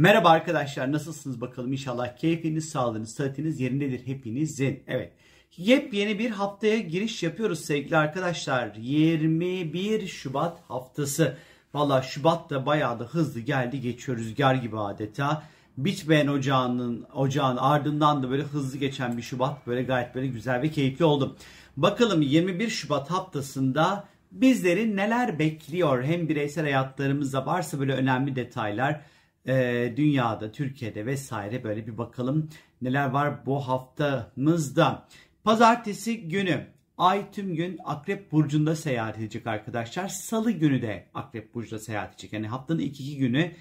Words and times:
Merhaba 0.00 0.30
arkadaşlar 0.30 0.92
nasılsınız 0.92 1.40
bakalım 1.40 1.72
inşallah 1.72 2.16
keyfiniz, 2.16 2.68
sağlığınız, 2.68 3.14
sıhhatiniz 3.14 3.60
yerindedir 3.60 4.06
hepinizin. 4.06 4.82
Evet 4.86 5.12
yepyeni 5.56 6.18
bir 6.18 6.30
haftaya 6.30 6.78
giriş 6.78 7.22
yapıyoruz 7.22 7.60
sevgili 7.60 7.96
arkadaşlar. 7.96 8.74
21 8.74 10.06
Şubat 10.06 10.60
haftası. 10.68 11.36
Valla 11.74 12.02
Şubat 12.02 12.50
da 12.50 12.66
bayağı 12.66 13.00
da 13.00 13.04
hızlı 13.04 13.40
geldi 13.40 13.80
geçiyor 13.80 14.18
rüzgar 14.18 14.54
gibi 14.54 14.78
adeta. 14.78 15.42
Bitmeyen 15.78 16.26
ocağının 16.26 17.06
ocağın 17.14 17.56
ardından 17.56 18.22
da 18.22 18.30
böyle 18.30 18.42
hızlı 18.42 18.78
geçen 18.78 19.16
bir 19.16 19.22
Şubat 19.22 19.66
böyle 19.66 19.82
gayet 19.82 20.14
böyle 20.14 20.26
güzel 20.26 20.62
ve 20.62 20.70
keyifli 20.70 21.04
oldu. 21.04 21.36
Bakalım 21.76 22.22
21 22.22 22.68
Şubat 22.68 23.10
haftasında 23.10 24.08
bizleri 24.32 24.96
neler 24.96 25.38
bekliyor? 25.38 26.04
Hem 26.04 26.28
bireysel 26.28 26.64
hayatlarımızda 26.64 27.46
varsa 27.46 27.80
böyle 27.80 27.92
önemli 27.94 28.36
detaylar 28.36 29.00
e, 29.50 29.92
dünyada, 29.96 30.52
Türkiye'de 30.52 31.06
vesaire 31.06 31.64
böyle 31.64 31.86
bir 31.86 31.98
bakalım 31.98 32.48
neler 32.82 33.10
var 33.10 33.46
bu 33.46 33.60
haftamızda. 33.60 35.08
Pazartesi 35.44 36.28
günü 36.28 36.66
Ay 36.98 37.30
tüm 37.30 37.54
gün 37.54 37.78
Akrep 37.84 38.32
Burcu'nda 38.32 38.76
seyahat 38.76 39.18
edecek 39.18 39.46
arkadaşlar. 39.46 40.08
Salı 40.08 40.50
günü 40.50 40.82
de 40.82 41.06
Akrep 41.14 41.54
Burcu'da 41.54 41.78
seyahat 41.78 42.14
edecek. 42.14 42.32
Yani 42.32 42.48
haftanın 42.48 42.78
iki, 42.78 43.02
iki 43.02 43.18
günü 43.18 43.52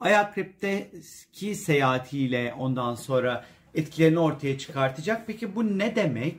Ay 0.00 0.16
Akrep'teki 0.16 1.54
seyahatiyle 1.54 2.54
ondan 2.58 2.94
sonra 2.94 3.44
etkilerini 3.74 4.18
ortaya 4.18 4.58
çıkartacak. 4.58 5.26
Peki 5.26 5.56
bu 5.56 5.78
ne 5.78 5.96
demek? 5.96 6.36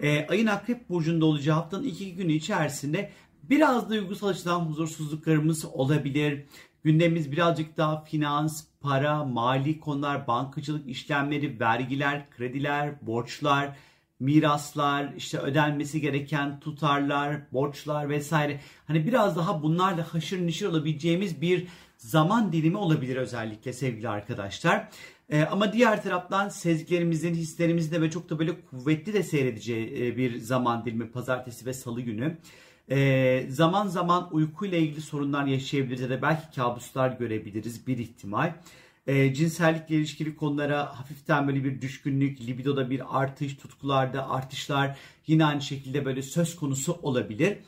Ee, 0.00 0.26
ayın 0.26 0.46
Akrep 0.46 0.88
Burcu'nda 0.88 1.26
olacağı 1.26 1.56
haftanın 1.56 1.84
iki 1.84 2.14
günü 2.14 2.32
içerisinde 2.32 3.10
biraz 3.42 3.90
duygusal 3.90 4.28
açıdan 4.28 4.60
huzursuzluklarımız 4.60 5.64
olabilir. 5.64 6.44
Gündemimiz 6.84 7.32
birazcık 7.32 7.76
daha 7.76 8.04
finans, 8.04 8.64
para, 8.80 9.24
mali 9.24 9.80
konular, 9.80 10.26
bankacılık 10.26 10.88
işlemleri, 10.88 11.60
vergiler, 11.60 12.30
krediler, 12.30 12.94
borçlar, 13.02 13.76
miraslar, 14.20 15.12
işte 15.16 15.38
ödenmesi 15.38 16.00
gereken 16.00 16.60
tutarlar, 16.60 17.52
borçlar 17.52 18.08
vesaire. 18.08 18.60
Hani 18.86 19.06
biraz 19.06 19.36
daha 19.36 19.62
bunlarla 19.62 20.14
haşır 20.14 20.46
neşir 20.46 20.66
olabileceğimiz 20.66 21.40
bir 21.40 21.66
zaman 22.02 22.52
dilimi 22.52 22.76
olabilir 22.76 23.16
özellikle 23.16 23.72
sevgili 23.72 24.08
arkadaşlar. 24.08 24.88
Ee, 25.30 25.42
ama 25.42 25.72
diğer 25.72 26.02
taraftan 26.02 26.48
sezgilerimizin, 26.48 27.34
hislerimizin 27.34 27.92
de 27.92 28.00
ve 28.00 28.10
çok 28.10 28.30
da 28.30 28.38
böyle 28.38 28.60
kuvvetli 28.60 29.14
de 29.14 29.22
seyredeceği 29.22 30.06
e, 30.06 30.16
bir 30.16 30.38
zaman 30.38 30.84
dilimi 30.84 31.10
pazartesi 31.10 31.66
ve 31.66 31.72
salı 31.72 32.00
günü. 32.00 32.36
Ee, 32.90 33.46
zaman 33.48 33.86
zaman 33.86 34.28
uykuyla 34.34 34.78
ilgili 34.78 35.00
sorunlar 35.00 35.46
yaşayabiliriz 35.46 36.00
ya 36.00 36.10
da 36.10 36.22
belki 36.22 36.56
kabuslar 36.56 37.10
görebiliriz 37.10 37.86
bir 37.86 37.98
ihtimal. 37.98 38.54
Ee, 39.06 39.34
cinsellikle 39.34 39.94
ilişkili 39.94 40.36
konulara 40.36 40.98
hafiften 40.98 41.48
böyle 41.48 41.64
bir 41.64 41.80
düşkünlük, 41.80 42.40
libidoda 42.40 42.90
bir 42.90 43.20
artış, 43.20 43.56
tutkularda 43.56 44.30
artışlar 44.30 44.96
yine 45.26 45.44
aynı 45.44 45.62
şekilde 45.62 46.04
böyle 46.04 46.22
söz 46.22 46.56
konusu 46.56 46.98
olabilir. 47.02 47.58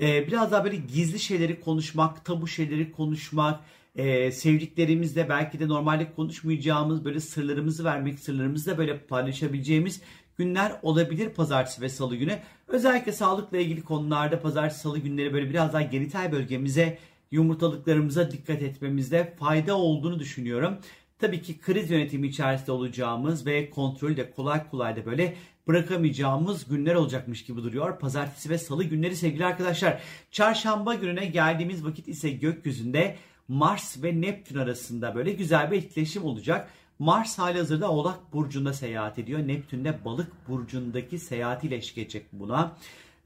Ee, 0.00 0.26
biraz 0.26 0.52
daha 0.52 0.64
böyle 0.64 0.76
gizli 0.76 1.18
şeyleri 1.18 1.60
konuşmak, 1.60 2.24
tabu 2.24 2.48
şeyleri 2.48 2.92
konuşmak, 2.92 3.60
e, 3.96 4.32
sevdiklerimizle 4.32 5.28
belki 5.28 5.60
de 5.60 5.68
normalde 5.68 6.12
konuşmayacağımız 6.12 7.04
böyle 7.04 7.20
sırlarımızı 7.20 7.84
vermek, 7.84 8.18
sırlarımızı 8.18 8.70
da 8.70 8.78
böyle 8.78 8.98
paylaşabileceğimiz 8.98 10.00
günler 10.36 10.72
olabilir 10.82 11.28
pazartesi 11.28 11.80
ve 11.82 11.88
salı 11.88 12.16
günü. 12.16 12.38
Özellikle 12.68 13.12
sağlıkla 13.12 13.58
ilgili 13.58 13.82
konularda 13.82 14.40
pazartesi 14.40 14.80
salı 14.80 14.98
günleri 14.98 15.32
böyle 15.32 15.50
biraz 15.50 15.72
daha 15.72 15.82
genital 15.82 16.32
bölgemize, 16.32 16.98
yumurtalıklarımıza 17.30 18.30
dikkat 18.30 18.62
etmemizde 18.62 19.34
fayda 19.38 19.76
olduğunu 19.76 20.18
düşünüyorum. 20.18 20.78
Tabii 21.18 21.42
ki 21.42 21.60
kriz 21.60 21.90
yönetimi 21.90 22.26
içerisinde 22.26 22.72
olacağımız 22.72 23.46
ve 23.46 23.70
kontrolü 23.70 24.16
de 24.16 24.30
kolay 24.30 24.70
kolay 24.70 24.96
da 24.96 25.06
böyle 25.06 25.36
bırakamayacağımız 25.68 26.68
günler 26.68 26.94
olacakmış 26.94 27.44
gibi 27.44 27.62
duruyor. 27.62 27.98
Pazartesi 27.98 28.50
ve 28.50 28.58
salı 28.58 28.84
günleri 28.84 29.16
sevgili 29.16 29.44
arkadaşlar. 29.44 30.02
Çarşamba 30.30 30.94
gününe 30.94 31.26
geldiğimiz 31.26 31.84
vakit 31.84 32.08
ise 32.08 32.30
gökyüzünde 32.30 33.16
Mars 33.48 34.02
ve 34.02 34.20
Neptün 34.20 34.58
arasında 34.58 35.14
böyle 35.14 35.32
güzel 35.32 35.70
bir 35.70 35.76
etkileşim 35.76 36.24
olacak. 36.24 36.70
Mars 36.98 37.38
halihazırda 37.38 37.90
Oğlak 37.90 38.32
Burcu'nda 38.32 38.72
seyahat 38.72 39.18
ediyor. 39.18 39.48
Neptün 39.48 39.84
de 39.84 40.04
Balık 40.04 40.48
Burcu'ndaki 40.48 41.18
seyahatiyle 41.18 41.76
eşlik 41.76 41.98
edecek 41.98 42.26
buna. 42.32 42.76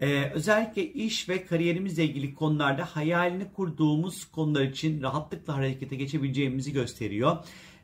Ee, 0.00 0.30
özellikle 0.34 0.92
iş 0.92 1.28
ve 1.28 1.46
kariyerimizle 1.46 2.04
ilgili 2.04 2.34
konularda 2.34 2.84
hayalini 2.84 3.52
kurduğumuz 3.52 4.24
konular 4.24 4.62
için 4.62 5.02
rahatlıkla 5.02 5.56
harekete 5.56 5.96
geçebileceğimizi 5.96 6.72
gösteriyor. 6.72 7.36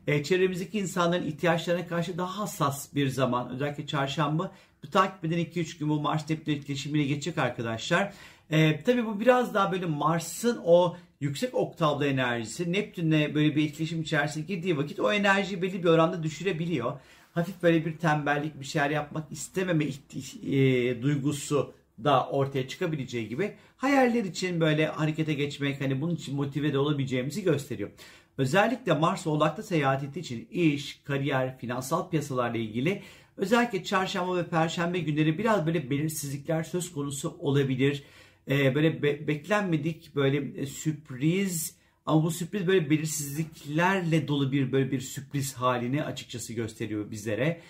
Ee, 0.07 0.23
çevremizdeki 0.23 0.79
insanların 0.79 1.27
ihtiyaçlarına 1.27 1.87
karşı 1.87 2.17
daha 2.17 2.39
hassas 2.39 2.95
bir 2.95 3.07
zaman 3.07 3.49
özellikle 3.49 3.87
çarşamba 3.87 4.51
bu 4.83 4.89
takip 4.89 5.25
eden 5.25 5.39
2-3 5.39 5.79
gün 5.79 5.89
bu 5.89 6.01
Mars 6.01 6.29
Neptün 6.29 6.55
etkileşimiyle 6.55 7.05
geçecek 7.05 7.37
arkadaşlar. 7.37 8.13
Ee, 8.49 8.81
tabii 8.85 9.05
bu 9.05 9.19
biraz 9.19 9.53
daha 9.53 9.71
böyle 9.71 9.85
Mars'ın 9.85 10.61
o 10.65 10.95
yüksek 11.19 11.55
oktavlı 11.55 12.07
enerjisi 12.07 12.73
Neptün'le 12.73 13.35
böyle 13.35 13.55
bir 13.55 13.65
etkileşim 13.65 14.01
içerisine 14.01 14.43
girdiği 14.43 14.77
vakit 14.77 14.99
o 14.99 15.11
enerjiyi 15.11 15.61
belli 15.61 15.83
bir 15.83 15.89
oranda 15.89 16.23
düşürebiliyor. 16.23 16.99
Hafif 17.33 17.63
böyle 17.63 17.85
bir 17.85 17.97
tembellik 17.97 18.59
bir 18.59 18.65
şeyler 18.65 18.89
yapmak 18.89 19.31
istememe 19.31 19.85
e, 19.85 21.01
duygusu 21.01 21.73
da 22.03 22.27
ortaya 22.27 22.67
çıkabileceği 22.67 23.29
gibi 23.29 23.53
hayaller 23.77 24.23
için 24.23 24.61
böyle 24.61 24.87
harekete 24.87 25.33
geçmek 25.33 25.81
hani 25.81 26.01
bunun 26.01 26.15
için 26.15 26.35
motive 26.35 26.73
de 26.73 26.77
olabileceğimizi 26.77 27.43
gösteriyor. 27.43 27.89
Özellikle 28.37 28.93
Mars 28.93 29.27
Oğlak'ta 29.27 29.63
seyahat 29.63 30.03
ettiği 30.03 30.19
için 30.19 30.47
iş, 30.51 30.99
kariyer, 31.03 31.57
finansal 31.57 32.09
piyasalarla 32.09 32.57
ilgili 32.57 33.01
özellikle 33.37 33.83
çarşamba 33.83 34.37
ve 34.37 34.47
perşembe 34.47 34.99
günleri 34.99 35.37
biraz 35.37 35.65
böyle 35.65 35.89
belirsizlikler 35.89 36.63
söz 36.63 36.91
konusu 36.91 37.37
olabilir 37.39 38.03
e, 38.49 38.75
böyle 38.75 39.03
be, 39.03 39.27
beklenmedik 39.27 40.15
böyle 40.15 40.61
e, 40.61 40.65
sürpriz 40.65 41.75
ama 42.05 42.23
bu 42.23 42.31
sürpriz 42.31 42.67
böyle 42.67 42.89
belirsizliklerle 42.89 44.27
dolu 44.27 44.51
bir 44.51 44.71
böyle 44.71 44.91
bir 44.91 45.01
sürpriz 45.01 45.53
halini 45.53 46.03
açıkçası 46.03 46.53
gösteriyor 46.53 47.11
bizlere. 47.11 47.61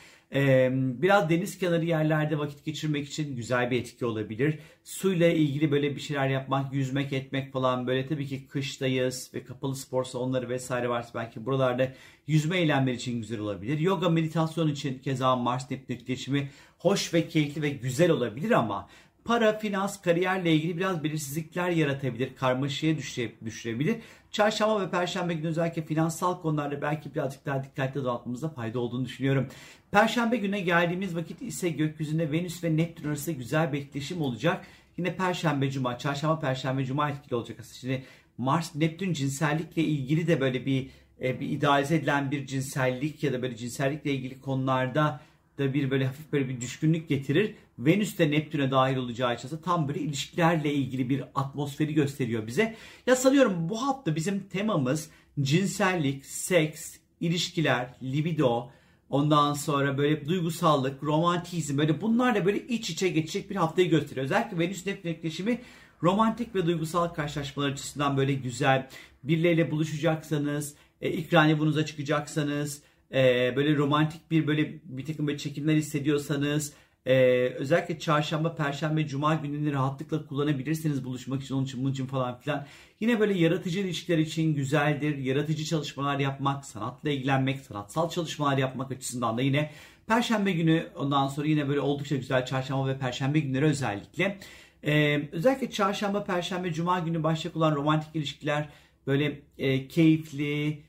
Biraz 1.01 1.29
deniz 1.29 1.57
kenarı 1.57 1.85
yerlerde 1.85 2.39
vakit 2.39 2.65
geçirmek 2.65 3.07
için 3.07 3.35
güzel 3.35 3.71
bir 3.71 3.79
etki 3.79 4.05
olabilir. 4.05 4.59
Suyla 4.83 5.27
ilgili 5.27 5.71
böyle 5.71 5.95
bir 5.95 6.01
şeyler 6.01 6.29
yapmak, 6.29 6.73
yüzmek, 6.73 7.13
etmek 7.13 7.53
falan 7.53 7.87
böyle 7.87 8.07
tabii 8.07 8.27
ki 8.27 8.47
kıştayız 8.47 9.31
ve 9.33 9.43
kapalı 9.43 9.75
spor 9.75 10.03
salonları 10.03 10.49
vesaire 10.49 10.89
varsa 10.89 11.09
belki 11.15 11.45
buralarda 11.45 11.91
yüzme 12.27 12.57
eylemleri 12.57 12.95
için 12.95 13.21
güzel 13.21 13.39
olabilir. 13.39 13.79
Yoga, 13.79 14.09
meditasyon 14.09 14.67
için 14.67 14.99
keza 14.99 15.35
Mars 15.35 15.71
Neptün 15.71 15.95
etkileşimi 15.95 16.49
hoş 16.77 17.13
ve 17.13 17.27
keyifli 17.27 17.61
ve 17.61 17.69
güzel 17.69 18.11
olabilir 18.11 18.51
ama 18.51 18.89
para, 19.25 19.59
finans, 19.59 20.01
kariyerle 20.01 20.53
ilgili 20.53 20.77
biraz 20.77 21.03
belirsizlikler 21.03 21.69
yaratabilir, 21.69 22.35
karmaşaya 22.35 22.97
düşürebilir. 23.45 23.97
Çarşamba 24.31 24.81
ve 24.81 24.89
perşembe 24.89 25.33
günü 25.33 25.47
özellikle 25.47 25.81
finansal 25.81 26.41
konularda 26.41 26.81
belki 26.81 27.15
birazcık 27.15 27.45
daha 27.45 27.63
dikkatli 27.63 28.03
dağıtmamızda 28.03 28.49
fayda 28.49 28.79
olduğunu 28.79 29.05
düşünüyorum. 29.05 29.47
Perşembe 29.91 30.37
güne 30.37 30.59
geldiğimiz 30.59 31.15
vakit 31.15 31.41
ise 31.41 31.69
gökyüzünde 31.69 32.31
Venüs 32.31 32.63
ve 32.63 32.77
Neptün 32.77 33.07
arasında 33.07 33.35
güzel 33.35 33.73
bir 33.73 33.81
etkileşim 33.81 34.21
olacak. 34.21 34.65
Yine 34.97 35.15
perşembe, 35.15 35.71
cuma, 35.71 35.97
çarşamba, 35.97 36.39
perşembe, 36.39 36.85
cuma 36.85 37.09
etkili 37.09 37.35
olacak 37.35 37.57
aslında. 37.59 37.75
Şimdi 37.75 38.03
Mars, 38.37 38.75
Neptün 38.75 39.13
cinsellikle 39.13 39.83
ilgili 39.83 40.27
de 40.27 40.41
böyle 40.41 40.65
bir, 40.65 40.89
e, 41.21 41.39
bir 41.39 41.49
idealize 41.49 41.95
edilen 41.95 42.31
bir 42.31 42.47
cinsellik 42.47 43.23
ya 43.23 43.33
da 43.33 43.41
böyle 43.41 43.55
cinsellikle 43.55 44.13
ilgili 44.13 44.41
konularda 44.41 45.21
da 45.57 45.73
bir 45.73 45.91
böyle 45.91 46.05
hafif 46.05 46.31
böyle 46.31 46.49
bir 46.49 46.61
düşkünlük 46.61 47.09
getirir. 47.09 47.55
Venüs 47.79 48.17
de 48.17 48.31
Neptün'e 48.31 48.71
dahil 48.71 48.97
olacağı 48.97 49.35
için 49.35 49.49
tam 49.63 49.87
böyle 49.87 49.99
ilişkilerle 49.99 50.73
ilgili 50.73 51.09
bir 51.09 51.23
atmosferi 51.35 51.93
gösteriyor 51.93 52.47
bize. 52.47 52.75
Ya 53.07 53.15
sanıyorum 53.15 53.69
bu 53.69 53.87
hafta 53.87 54.15
bizim 54.15 54.39
temamız 54.39 55.09
cinsellik, 55.41 56.25
seks, 56.25 56.95
ilişkiler, 57.19 57.95
libido, 58.03 58.69
ondan 59.09 59.53
sonra 59.53 59.97
böyle 59.97 60.25
duygusallık, 60.25 61.03
romantizm 61.03 61.77
böyle 61.77 62.01
bunlarla 62.01 62.45
böyle 62.45 62.67
iç 62.67 62.89
içe 62.89 63.09
geçecek 63.09 63.49
bir 63.49 63.55
haftayı 63.55 63.89
gösteriyor. 63.89 64.25
Özellikle 64.25 64.59
Venüs 64.59 64.85
Neptün 64.85 65.09
etkileşimi 65.09 65.61
romantik 66.03 66.55
ve 66.55 66.65
duygusal 66.65 67.07
karşılaşmalar 67.07 67.69
açısından 67.69 68.17
böyle 68.17 68.33
güzel. 68.33 68.89
Birileriyle 69.23 69.71
buluşacaksanız, 69.71 70.75
e, 71.01 71.11
ilk 71.11 71.33
randevunuza 71.33 71.85
çıkacaksanız, 71.85 72.81
e, 73.15 73.53
böyle 73.55 73.75
romantik 73.75 74.31
bir 74.31 74.47
böyle 74.47 74.79
bir 74.83 75.05
takım 75.05 75.27
böyle 75.27 75.37
çekimler 75.37 75.75
hissediyorsanız, 75.75 76.73
ee, 77.07 77.53
özellikle 77.57 77.99
çarşamba, 77.99 78.55
perşembe, 78.55 79.07
cuma 79.07 79.35
günlerini 79.35 79.73
rahatlıkla 79.73 80.25
kullanabilirsiniz 80.25 81.05
buluşmak 81.05 81.43
için, 81.43 81.55
onun 81.55 81.65
için, 81.65 81.81
bunun 81.81 81.91
için 81.91 82.05
falan 82.05 82.39
filan. 82.39 82.65
Yine 82.99 83.19
böyle 83.19 83.33
yaratıcı 83.33 83.79
ilişkiler 83.79 84.17
için 84.17 84.55
güzeldir. 84.55 85.17
Yaratıcı 85.17 85.65
çalışmalar 85.65 86.19
yapmak, 86.19 86.65
sanatla 86.65 87.09
ilgilenmek, 87.09 87.59
sanatsal 87.59 88.09
çalışmalar 88.09 88.57
yapmak 88.57 88.91
açısından 88.91 89.37
da 89.37 89.41
yine 89.41 89.71
perşembe 90.07 90.51
günü 90.51 90.87
ondan 90.95 91.27
sonra 91.27 91.47
yine 91.47 91.67
böyle 91.67 91.79
oldukça 91.79 92.15
güzel 92.15 92.45
çarşamba 92.45 92.87
ve 92.87 92.97
perşembe 92.97 93.39
günleri 93.39 93.65
özellikle. 93.65 94.37
Ee, 94.83 95.29
özellikle 95.31 95.71
çarşamba, 95.71 96.23
perşembe, 96.23 96.73
cuma 96.73 96.99
günü 96.99 97.23
başlayacak 97.23 97.55
olan 97.55 97.75
romantik 97.75 98.15
ilişkiler 98.15 98.69
böyle 99.07 99.41
e, 99.57 99.87
keyifli, 99.87 100.83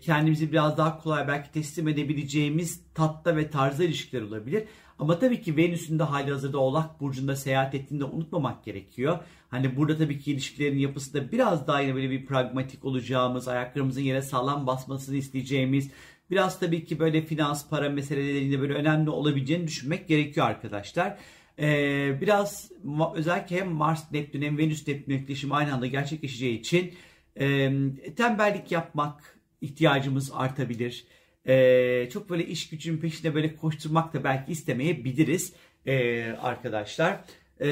kendimizi 0.00 0.52
biraz 0.52 0.78
daha 0.78 0.98
kolay 0.98 1.28
belki 1.28 1.52
teslim 1.52 1.88
edebileceğimiz 1.88 2.80
tatta 2.94 3.36
ve 3.36 3.50
tarzda 3.50 3.84
ilişkiler 3.84 4.22
olabilir. 4.22 4.64
Ama 4.98 5.18
tabii 5.18 5.40
ki 5.40 5.56
Venüs'ün 5.56 5.98
de 5.98 6.02
hali 6.02 6.30
hazırda 6.30 6.58
Oğlak 6.58 7.00
Burcu'nda 7.00 7.36
seyahat 7.36 7.74
ettiğini 7.74 8.00
de 8.00 8.04
unutmamak 8.04 8.64
gerekiyor. 8.64 9.18
Hani 9.48 9.76
burada 9.76 9.98
tabii 9.98 10.18
ki 10.18 10.32
ilişkilerin 10.32 10.78
yapısı 10.78 11.14
da 11.14 11.32
biraz 11.32 11.66
daha 11.66 11.80
yine 11.80 11.94
böyle 11.94 12.10
bir 12.10 12.26
pragmatik 12.26 12.84
olacağımız, 12.84 13.48
ayaklarımızın 13.48 14.00
yere 14.00 14.22
sağlam 14.22 14.66
basmasını 14.66 15.16
isteyeceğimiz, 15.16 15.90
biraz 16.30 16.60
tabii 16.60 16.84
ki 16.84 16.98
böyle 16.98 17.22
finans, 17.22 17.68
para 17.68 17.88
meselelerinde 17.88 18.60
böyle 18.60 18.74
önemli 18.74 19.10
olabileceğini 19.10 19.66
düşünmek 19.66 20.08
gerekiyor 20.08 20.46
arkadaşlar. 20.46 21.18
Ee, 21.58 22.20
biraz 22.20 22.70
özellikle 23.14 23.60
hem 23.60 23.70
Mars 23.70 24.12
Neptün 24.12 24.42
hem 24.42 24.58
Venüs 24.58 24.88
Neptün 24.88 25.14
etkileşimi 25.14 25.54
aynı 25.54 25.74
anda 25.74 25.86
gerçekleşeceği 25.86 26.60
için 26.60 26.94
e, 27.36 27.70
tembellik 28.16 28.72
yapmak 28.72 29.37
ihtiyacımız 29.60 30.32
artabilir 30.34 31.06
ee, 31.48 32.08
çok 32.12 32.30
böyle 32.30 32.46
iş 32.46 32.68
gücün 32.68 32.98
peşinde 32.98 33.34
böyle 33.34 33.56
koşturmak 33.56 34.14
da 34.14 34.24
belki 34.24 34.52
istemeyebiliriz 34.52 35.52
ee, 35.86 36.32
arkadaşlar. 36.42 37.20
Ee, 37.60 37.66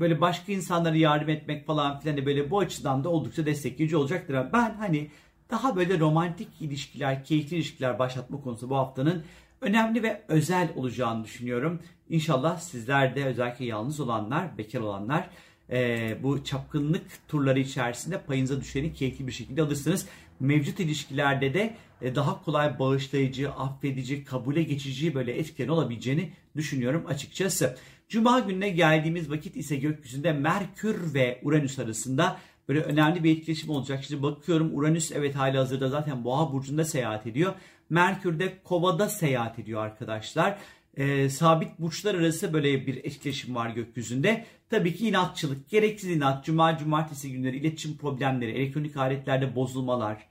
böyle 0.00 0.20
başka 0.20 0.52
insanlara 0.52 0.96
yardım 0.96 1.28
etmek 1.28 1.66
falan 1.66 2.00
filan 2.00 2.16
da 2.16 2.26
böyle 2.26 2.50
bu 2.50 2.58
açıdan 2.58 3.04
da 3.04 3.08
oldukça 3.08 3.46
destekleyici 3.46 3.96
olacaktır. 3.96 4.36
Ben 4.52 4.74
hani 4.74 5.10
daha 5.50 5.76
böyle 5.76 5.98
romantik 5.98 6.48
ilişkiler, 6.60 7.24
keyifli 7.24 7.56
ilişkiler 7.56 7.98
başlatma 7.98 8.40
konusu 8.40 8.70
bu 8.70 8.76
haftanın 8.76 9.24
önemli 9.60 10.02
ve 10.02 10.22
özel 10.28 10.68
olacağını 10.76 11.24
düşünüyorum. 11.24 11.80
İnşallah 12.08 12.58
sizler 12.58 13.16
de 13.16 13.24
özellikle 13.24 13.64
yalnız 13.64 14.00
olanlar, 14.00 14.58
bekar 14.58 14.80
olanlar 14.80 15.30
e, 15.70 16.16
bu 16.22 16.44
çapkınlık 16.44 17.02
turları 17.28 17.60
içerisinde 17.60 18.20
payınıza 18.20 18.60
düşeni 18.60 18.92
keyifli 18.92 19.26
bir 19.26 19.32
şekilde 19.32 19.62
alırsınız 19.62 20.06
mevcut 20.40 20.80
ilişkilerde 20.80 21.54
de 21.54 21.74
e, 22.02 22.14
daha 22.14 22.44
kolay 22.44 22.78
bağışlayıcı, 22.78 23.50
affedici, 23.50 24.24
kabule 24.24 24.62
geçici 24.62 25.14
böyle 25.14 25.32
etkilerin 25.38 25.70
olabileceğini 25.70 26.30
düşünüyorum 26.56 27.04
açıkçası. 27.08 27.76
Cuma 28.08 28.40
gününe 28.40 28.68
geldiğimiz 28.68 29.30
vakit 29.30 29.56
ise 29.56 29.76
gökyüzünde 29.76 30.32
Merkür 30.32 31.14
ve 31.14 31.40
Uranüs 31.42 31.78
arasında 31.78 32.36
böyle 32.68 32.80
önemli 32.80 33.24
bir 33.24 33.36
etkileşim 33.36 33.70
olacak. 33.70 34.04
Şimdi 34.04 34.22
bakıyorum 34.22 34.70
Uranüs 34.74 35.12
evet 35.12 35.36
hali 35.36 35.56
hazırda 35.56 35.88
zaten 35.88 36.24
Boğa 36.24 36.52
burcunda 36.52 36.84
seyahat 36.84 37.26
ediyor. 37.26 37.54
Merkür 37.90 38.38
de 38.38 38.58
Kova'da 38.64 39.08
seyahat 39.08 39.58
ediyor 39.58 39.84
arkadaşlar. 39.84 40.58
Ee, 40.96 41.28
sabit 41.28 41.78
burçlar 41.78 42.14
arası 42.14 42.52
böyle 42.52 42.86
bir 42.86 42.96
etkileşim 42.96 43.54
var 43.54 43.70
gökyüzünde. 43.70 44.44
Tabii 44.70 44.94
ki 44.94 45.08
inatçılık, 45.08 45.70
gereksiz 45.70 46.10
inat, 46.10 46.44
cuma, 46.44 46.78
cumartesi 46.78 47.32
günleri 47.32 47.56
iletişim 47.56 47.96
problemleri, 47.96 48.50
elektronik 48.50 48.96
aletlerde 48.96 49.54
bozulmalar, 49.54 50.26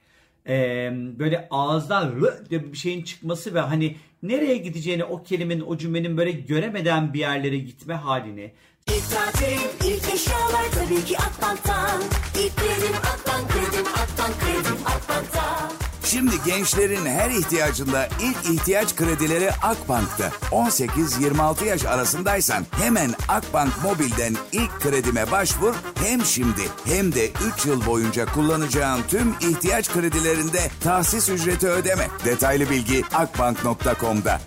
e, 0.47 0.89
böyle 1.19 1.47
ağızdan 1.51 2.21
bir 2.51 2.77
şeyin 2.77 3.03
çıkması 3.03 3.53
ve 3.53 3.59
hani 3.59 3.95
nereye 4.23 4.57
gideceğini 4.57 5.03
o 5.03 5.23
kelimenin 5.23 5.61
o 5.61 5.77
cümlenin 5.77 6.17
böyle 6.17 6.31
göremeden 6.31 7.13
bir 7.13 7.19
yerlere 7.19 7.57
gitme 7.57 7.93
halini. 7.93 8.51
İlk 8.87 9.09
tatil, 9.09 9.87
ilk 9.87 10.13
eşyalar 10.13 10.71
tabii 10.71 11.05
ki 11.05 11.17
Akbank'tan. 11.17 12.01
İlk 12.35 12.55
kredim 12.55 12.95
Akbank, 12.95 13.49
kredim 13.49 13.87
Akbank, 13.87 14.39
kredim 14.39 14.85
Akbank'tan. 14.85 15.78
Şimdi 16.09 16.35
gençlerin 16.45 17.05
her 17.05 17.29
ihtiyacında 17.29 18.09
ilk 18.21 18.59
ihtiyaç 18.59 18.95
kredileri 18.95 19.51
Akbank'ta. 19.51 20.31
18-26 20.51 21.65
yaş 21.65 21.85
arasındaysan 21.85 22.65
hemen 22.71 23.13
Akbank 23.27 23.83
Mobil'den 23.83 24.35
ilk 24.51 24.79
kredime 24.79 25.31
başvur. 25.31 25.73
Hem 25.95 26.25
şimdi 26.25 26.61
hem 26.85 27.13
de 27.13 27.29
3 27.57 27.65
yıl 27.65 27.85
boyunca 27.85 28.25
kullanacağın 28.25 29.01
tüm 29.07 29.35
ihtiyaç 29.41 29.89
kredilerinde 29.93 30.71
tahsis 30.83 31.29
ücreti 31.29 31.67
ödeme. 31.67 32.07
Detaylı 32.25 32.69
bilgi 32.69 33.03
akbank.com'da. 33.13 34.41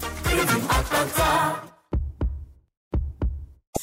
Akbank'ta 0.70 1.72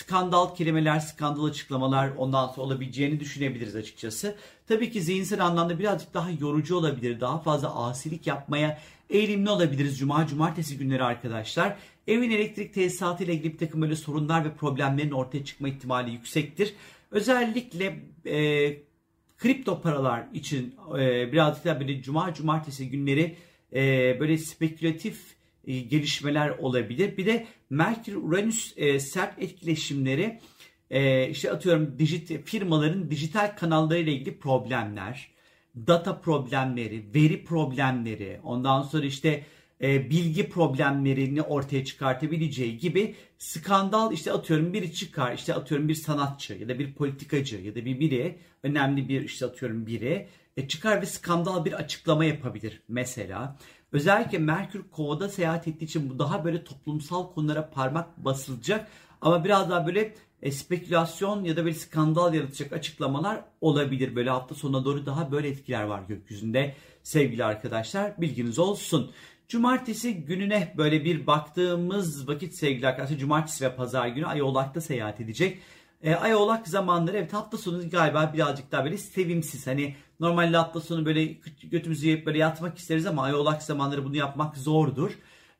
skandal 0.09 0.55
kelimeler, 0.55 0.99
skandal 0.99 1.45
açıklamalar 1.45 2.09
ondan 2.17 2.47
sonra 2.47 2.65
olabileceğini 2.65 3.19
düşünebiliriz 3.19 3.75
açıkçası. 3.75 4.35
Tabii 4.67 4.91
ki 4.91 5.01
zihinsel 5.01 5.45
anlamda 5.45 5.79
birazcık 5.79 6.13
daha 6.13 6.29
yorucu 6.31 6.75
olabilir. 6.75 7.19
Daha 7.19 7.39
fazla 7.39 7.75
asilik 7.75 8.27
yapmaya 8.27 8.79
eğilimli 9.09 9.49
olabiliriz 9.49 9.99
Cuma, 9.99 10.27
Cumartesi 10.27 10.77
günleri 10.77 11.03
arkadaşlar. 11.03 11.75
Evin 12.07 12.31
elektrik 12.31 12.73
tesisatı 12.73 13.23
ile 13.23 13.33
ilgili 13.33 13.53
bir 13.53 13.57
takım 13.57 13.81
böyle 13.81 13.95
sorunlar 13.95 14.45
ve 14.45 14.53
problemlerin 14.53 15.11
ortaya 15.11 15.45
çıkma 15.45 15.69
ihtimali 15.69 16.11
yüksektir. 16.11 16.73
Özellikle 17.11 17.99
e, 18.25 18.77
kripto 19.37 19.81
paralar 19.81 20.23
için 20.33 20.75
e, 20.99 21.31
birazcık 21.31 21.65
daha 21.65 21.79
böyle 21.79 22.01
Cuma, 22.01 22.33
Cumartesi 22.33 22.89
günleri 22.89 23.35
e, 23.73 24.17
böyle 24.19 24.37
spekülatif 24.37 25.38
e, 25.67 25.79
gelişmeler 25.79 26.49
olabilir. 26.49 27.17
Bir 27.17 27.25
de 27.25 27.47
Merkür-Uranüs 27.69 28.73
e, 28.77 28.99
sert 28.99 29.43
etkileşimleri 29.43 30.39
e, 30.89 31.29
işte 31.29 31.51
atıyorum 31.51 31.99
dijit, 31.99 32.45
firmaların 32.45 33.11
dijital 33.11 33.55
kanalları 33.55 33.99
ile 33.99 34.13
ilgili 34.13 34.39
problemler, 34.39 35.31
data 35.75 36.21
problemleri, 36.21 37.03
veri 37.15 37.43
problemleri, 37.43 38.39
ondan 38.43 38.81
sonra 38.81 39.05
işte 39.05 39.43
e, 39.81 40.09
bilgi 40.09 40.49
problemlerini 40.49 41.41
ortaya 41.41 41.85
çıkartabileceği 41.85 42.77
gibi 42.77 43.15
skandal 43.37 44.13
işte 44.13 44.31
atıyorum 44.31 44.73
biri 44.73 44.93
çıkar 44.93 45.33
işte 45.33 45.53
atıyorum 45.53 45.87
bir 45.87 45.95
sanatçı 45.95 46.53
ya 46.53 46.69
da 46.69 46.79
bir 46.79 46.93
politikacı 46.93 47.57
ya 47.57 47.75
da 47.75 47.85
bir 47.85 47.99
biri 47.99 48.37
önemli 48.63 49.09
bir 49.09 49.21
işte 49.21 49.45
atıyorum 49.45 49.87
biri 49.87 50.27
e, 50.57 50.67
çıkar 50.67 51.01
ve 51.01 51.05
skandal 51.05 51.65
bir 51.65 51.73
açıklama 51.73 52.25
yapabilir 52.25 52.81
mesela. 52.87 53.57
Özellikle 53.91 54.37
Merkür 54.37 54.83
Kova'da 54.91 55.29
seyahat 55.29 55.67
ettiği 55.67 55.85
için 55.85 56.09
bu 56.09 56.19
daha 56.19 56.45
böyle 56.45 56.63
toplumsal 56.63 57.33
konulara 57.33 57.69
parmak 57.69 58.17
basılacak 58.17 58.87
ama 59.21 59.43
biraz 59.43 59.69
daha 59.69 59.87
böyle 59.87 60.13
e, 60.41 60.51
spekülasyon 60.51 61.43
ya 61.43 61.57
da 61.57 61.65
bir 61.65 61.73
skandal 61.73 62.33
yaratacak 62.33 62.73
açıklamalar 62.73 63.41
olabilir. 63.61 64.15
Böyle 64.15 64.29
hafta 64.29 64.55
sonuna 64.55 64.85
doğru 64.85 65.05
daha 65.05 65.31
böyle 65.31 65.47
etkiler 65.47 65.83
var 65.83 66.03
gökyüzünde 66.07 66.75
sevgili 67.03 67.45
arkadaşlar 67.45 68.21
bilginiz 68.21 68.59
olsun. 68.59 69.11
Cumartesi 69.47 70.13
gününe 70.13 70.73
böyle 70.77 71.05
bir 71.05 71.27
baktığımız 71.27 72.27
vakit 72.27 72.55
sevgili 72.55 72.87
arkadaşlar 72.87 73.17
cumartesi 73.17 73.65
ve 73.65 73.75
pazar 73.75 74.07
günü 74.07 74.25
Ay 74.25 74.41
Oğlak'ta 74.41 74.81
seyahat 74.81 75.21
edecek. 75.21 75.59
E, 76.03 76.15
Ay 76.15 76.35
Oğlak 76.35 76.67
zamanları 76.67 77.17
evet 77.17 77.33
hafta 77.33 77.57
sonu 77.57 77.89
galiba 77.89 78.31
birazcık 78.33 78.71
daha 78.71 78.85
böyle 78.85 78.97
sevimsiz. 78.97 79.67
Hani 79.67 79.95
normalde 80.19 80.57
hafta 80.57 80.81
sonu 80.81 81.05
böyle 81.05 81.25
götümüzü 81.63 82.07
yiyip 82.07 82.25
böyle 82.25 82.37
yatmak 82.37 82.77
isteriz 82.77 83.05
ama 83.05 83.23
Ay 83.23 83.33
Oğlak 83.33 83.63
zamanları 83.63 84.05
bunu 84.05 84.15
yapmak 84.15 84.57
zordur. 84.57 85.11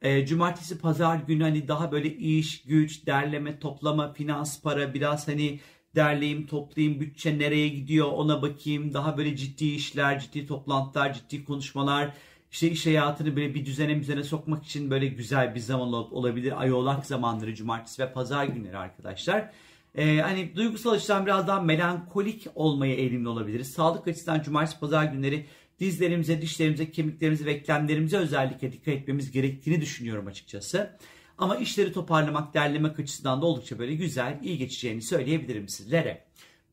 E, 0.02 0.26
cumartesi 0.26 0.80
pazar 0.80 1.18
günü 1.18 1.44
hani 1.44 1.68
daha 1.68 1.92
böyle 1.92 2.16
iş, 2.16 2.64
güç, 2.64 3.06
derleme, 3.06 3.60
toplama, 3.60 4.14
finans, 4.14 4.62
para 4.62 4.94
biraz 4.94 5.28
hani 5.28 5.60
derleyeyim, 5.96 6.48
toplayayım, 6.48 7.00
bütçe 7.00 7.40
nereye 7.40 7.68
gidiyor 7.68 8.08
ona 8.12 8.42
bakayım. 8.42 8.94
Daha 8.94 9.18
böyle 9.18 9.36
ciddi 9.36 9.66
işler, 9.66 10.20
ciddi 10.20 10.48
toplantılar, 10.48 11.14
ciddi 11.14 11.46
konuşmalar. 11.46 12.14
İşte 12.52 12.72
iş 12.72 12.86
hayatını 12.86 13.36
böyle 13.36 13.54
bir 13.56 13.66
düzene 13.66 14.00
düzene 14.00 14.24
sokmak 14.24 14.66
için 14.66 14.92
böyle 14.92 15.08
güzel 15.08 15.56
bir 15.56 15.60
zaman 15.60 15.94
olabilir. 15.94 16.62
Ay 16.62 16.74
Oğlak 16.74 17.06
zamanları 17.06 17.56
cumartesi 17.56 18.02
ve 18.02 18.14
pazar 18.14 18.46
günleri 18.46 18.78
arkadaşlar. 18.78 19.52
Ee, 20.00 20.22
hani 20.22 20.56
duygusal 20.56 20.92
açıdan 20.92 21.26
biraz 21.26 21.48
daha 21.48 21.62
melankolik 21.62 22.48
olmaya 22.56 22.96
eğilimli 22.96 23.28
olabiliriz. 23.28 23.72
Sağlık 23.72 24.08
açısından 24.08 24.42
cumartesi 24.42 24.80
pazar 24.80 25.04
günleri 25.04 25.46
dizlerimize, 25.80 26.42
dişlerimize, 26.42 26.92
kemiklerimize 26.92 27.46
ve 27.46 27.52
eklemlerimize 27.52 28.18
özellikle 28.18 28.72
dikkat 28.72 28.94
etmemiz 28.94 29.32
gerektiğini 29.32 29.82
düşünüyorum 29.82 30.28
açıkçası. 30.28 30.98
Ama 31.38 31.56
işleri 31.56 31.94
toparlamak, 31.94 32.54
derlemek 32.54 33.00
açısından 33.00 33.42
da 33.42 33.46
oldukça 33.46 33.80
böyle 33.80 33.96
güzel, 33.96 34.40
iyi 34.44 34.58
geçeceğini 34.58 35.02
söyleyebilirim 35.02 35.70
sizlere. 35.70 36.26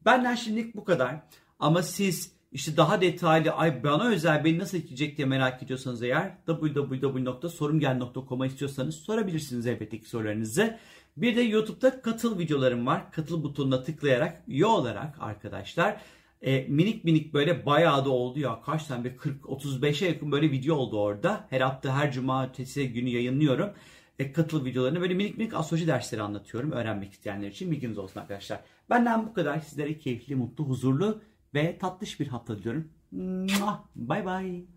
Benden 0.04 0.35
şimdilik 0.35 0.76
bu 0.76 0.85
kadar. 0.85 1.16
Ama 1.59 1.83
siz 1.83 2.33
işte 2.52 2.76
daha 2.76 3.00
detaylı, 3.00 3.50
ay 3.50 3.85
bana 3.85 4.09
özel 4.09 4.45
beni 4.45 4.59
nasıl 4.59 4.78
etkileyecek 4.78 5.16
diye 5.16 5.26
merak 5.26 5.62
ediyorsanız 5.62 6.02
eğer 6.02 6.37
www.sorumgel.com'a 6.47 8.47
istiyorsanız 8.47 8.95
sorabilirsiniz 8.95 9.66
elbette 9.66 10.00
ki 10.00 10.09
sorularınızı. 10.09 10.78
Bir 11.16 11.37
de 11.37 11.40
YouTube'da 11.40 12.02
katıl 12.02 12.38
videolarım 12.38 12.87
var. 12.87 13.12
Katıl 13.12 13.42
butonuna 13.42 13.82
tıklayarak 13.82 14.42
üye 14.49 14.66
olarak 14.66 15.16
arkadaşlar 15.20 16.00
e, 16.42 16.66
minik 16.68 17.04
minik 17.04 17.35
böyle 17.35 17.66
bayağı 17.66 18.04
da 18.04 18.11
oldu 18.11 18.38
ya 18.38 18.61
kaç 18.61 18.85
tane 18.85 19.04
bir 19.04 19.16
40-35'e 19.16 20.08
yakın 20.08 20.32
böyle 20.32 20.50
video 20.50 20.76
oldu 20.76 21.00
orada. 21.00 21.46
Her 21.50 21.61
hafta 21.61 21.96
her 21.96 22.12
cumartesi 22.12 22.92
günü 22.92 23.08
yayınlıyorum. 23.08 23.70
E, 24.18 24.32
katıl 24.32 24.64
videolarını 24.64 25.00
böyle 25.00 25.14
minik 25.14 25.38
minik 25.38 25.54
astroloji 25.54 25.87
dersleri 25.87 26.23
anlatıyorum 26.23 26.73
öğrenmek 26.73 27.12
isteyenler 27.12 27.49
için 27.49 27.70
bilginiz 27.70 27.99
olsun 27.99 28.20
arkadaşlar. 28.20 28.61
Benden 28.90 29.26
bu 29.26 29.35
kadar 29.35 29.61
sizlere 29.61 29.99
keyifli, 29.99 30.35
mutlu, 30.35 30.64
huzurlu 30.64 31.20
ve 31.54 31.78
tatlış 31.78 32.20
bir 32.20 32.26
hafta 32.28 32.58
diliyorum. 32.58 32.88
Bay 33.96 34.25
bay. 34.25 34.75